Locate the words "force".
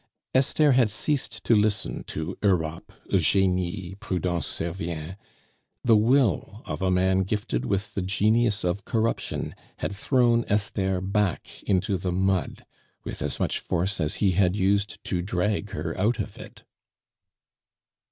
13.59-14.01